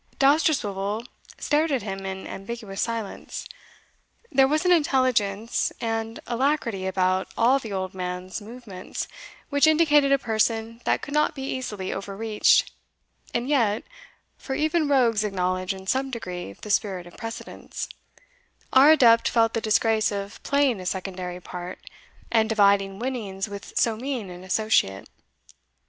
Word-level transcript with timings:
Dousterswivel 0.17 1.05
stared 1.37 1.71
at 1.71 1.83
him 1.83 2.07
in 2.07 2.25
ambiguous 2.25 2.81
silence. 2.81 3.47
There 4.31 4.47
was 4.47 4.65
an 4.65 4.71
intelligence 4.71 5.71
and 5.79 6.19
alacrity 6.25 6.87
about 6.87 7.27
all 7.37 7.59
the 7.59 7.71
old 7.71 7.93
man's 7.93 8.41
movements, 8.41 9.07
which 9.51 9.67
indicated 9.67 10.11
a 10.11 10.17
person 10.17 10.81
that 10.85 11.03
could 11.03 11.13
not 11.13 11.35
be 11.35 11.43
easily 11.43 11.93
overreached, 11.93 12.71
and 13.31 13.47
yet 13.47 13.83
(for 14.39 14.55
even 14.55 14.87
rogues 14.87 15.23
acknowledge 15.23 15.71
in 15.71 15.85
some 15.85 16.09
degree 16.09 16.53
the 16.53 16.71
spirit 16.71 17.05
of 17.05 17.15
precedence) 17.15 17.87
our 18.73 18.89
adept 18.89 19.29
felt 19.29 19.53
the 19.53 19.61
disgrace 19.61 20.11
of 20.11 20.41
playing 20.41 20.79
a 20.79 20.85
secondary 20.87 21.39
part, 21.39 21.77
and 22.31 22.49
dividing 22.49 22.97
winnings 22.97 23.47
with 23.47 23.77
so 23.77 23.95
mean 23.95 24.31
an 24.31 24.43
associate. 24.43 25.07